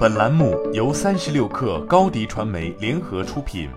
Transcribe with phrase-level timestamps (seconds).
[0.00, 3.68] 本栏目由三十六氪高低传媒联合出品。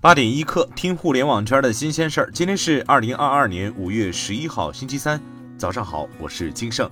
[0.00, 2.30] 八点一刻，听互联网圈的新鲜事儿。
[2.32, 5.20] 今天是二零二二年五月十一号，星期三，
[5.58, 6.88] 早上好，我是金盛。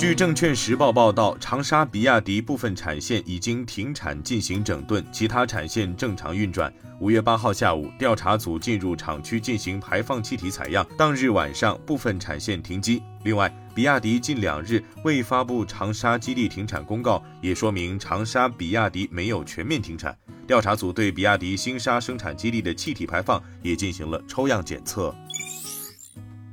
[0.00, 6.72] 据证券时报报道，长沙比亚迪部分产线已经停产进行整顿，其他产线正常运转。
[7.00, 13.02] 五月八号下午，调查组进入厂区进行排放气体采样，当日晚上部分产线停机。
[13.24, 20.16] 另外，比亚迪近两日未发布长沙基地停产公告，也说明长沙比亚迪没有全面停产。
[20.46, 25.14] 调查组对比亚迪新沙生产基地的气体排放也进行了抽样检测。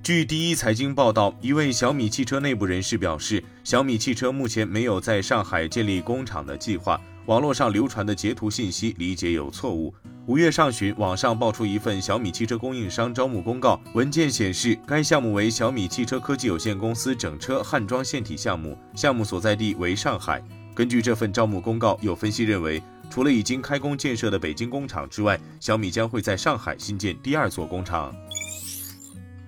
[0.08, 6.98] 据第一财经报道，一位小米汽车内部人士表示，小米汽车目前没有在上海建立工厂的计划。
[7.26, 9.94] 网络上流传的截图信息理解有错误。
[10.26, 20.42] 五月上旬，网上爆出一份小米汽车供应商招募公告，文件显示该项目为小米汽车科技有限公司整车焊装线体项目，项目所在地为上海。
[20.74, 28.16] 根据这份招募公告，有分析认为，除了已经开工建设的北京工厂之外，小米将会在上海新建第二座工厂。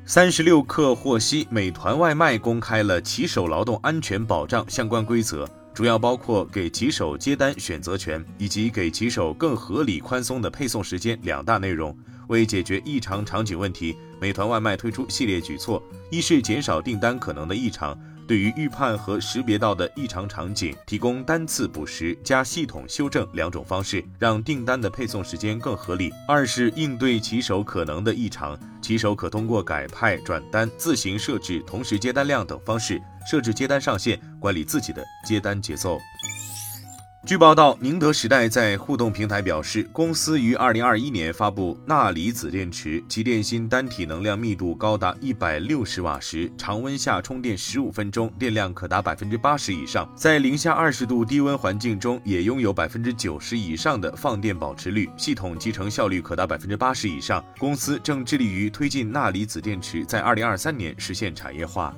[0.10, 11.96] 三十六氪获悉，美团外卖公开了骑手劳动安全保障相关规则，主要包括给骑手接单选择权以及给骑手更合理宽松的配送时间两大内容。
[12.28, 15.80] 为解决异常场景问题，美团外卖推出系列举措，
[16.10, 17.96] 一是减少订单可能的异常。
[18.30, 26.12] 对于预判和识别到的异常场景，提供单次补时加系统修正两种方式，让订单的配送时间更合理。
[26.28, 35.98] 二是应对骑手可能的异常，骑手可通过改派、转单、自行设置同时接单量等方式，设置接单上限，管理自己的接单节奏。
[37.30, 57.46] 据报道，宁德时代在互动平台表示，公司于二零二一年发布钠离子电池，其电芯单体能量密度高达一百六十瓦时，常温下充电十五分钟，电量可达百分之八十以上，在零下二十度低温环境中也拥有百分之九十以上的放电保持率，系统集成效率可达百分之八十以上。
[57.60, 61.96] 公司正致力于推进钠离子电池在二零二三年实现产业化。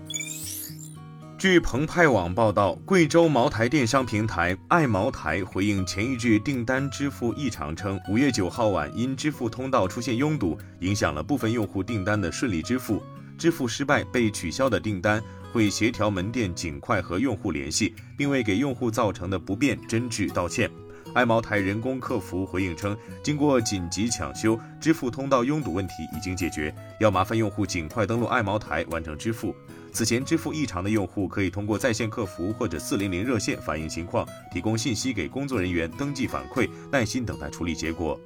[1.42, 13.02] 据澎湃网报道，贵州茅台电商平台爱茅台回应前一日订单支付异常称，五月九号晚因支付通道出现拥堵，影响了部分用户订单的顺利支付。
[13.40, 15.20] 支付失败被取消的订单
[15.52, 20.70] 会协调门店尽快和用户联系，并为给用户造成的不便真挚道歉。
[21.14, 29.56] 爱茅台人工客服回应称，经过紧急抢修，支付通道拥堵问题已经解决，要麻烦用户尽快登录爱茅台完成支付。
[29.94, 38.18] 此前支付异常的用户可以通过在线客服或者四零零热线反映情况，提供信息给工作人员登记反馈，耐心等待处理结果。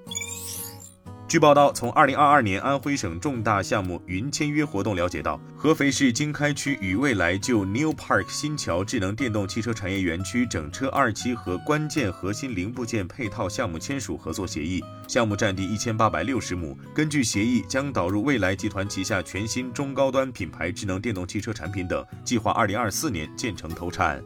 [1.35, 16.73] 据报道，从二零二二年安徽省重大项目云签约活动了解到，合肥市经开区与未来就 New Park 新桥智能电动汽车产业园区整车二期和关键核心零部件配套项目签署合作协议，项目占地一千八百六十亩。
[16.93, 24.23] 根据协议，将导入未来集团旗下全新中高端品牌智能电动汽车产品等，计划二零二四年建成投产。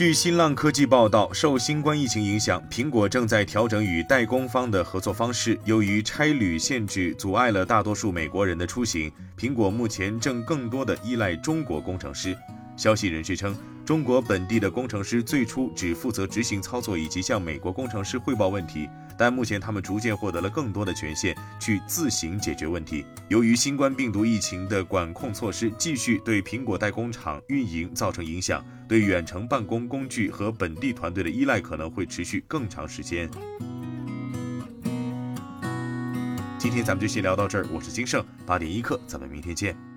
[0.00, 5.60] 据新浪科技报道，受新冠疫情影响，苹果正在调整与代工方的合作方式。
[5.66, 12.34] 由于差旅限制阻碍了大多数美国人的出行，苹果目前正更多的依赖中国工程师。
[12.78, 13.54] 消息人士称。
[13.84, 18.88] 中国本地的工程师最初只负责执行操作以及向美国工程师汇报问题，
[19.20, 23.04] 但目前他们逐渐获得了更多的权限，去自行解决问题。
[23.28, 33.28] 由于新冠病毒疫情的管控措施继续对苹果代工厂运营造成影响，对远程办公工具和本地团队的依赖可能会持续更长时间。
[36.58, 39.89] 今天咱们就先聊到这儿，我是金盛八点一刻，咱们明天见。